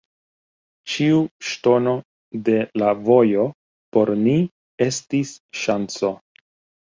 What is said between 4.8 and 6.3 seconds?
estis ŝanco.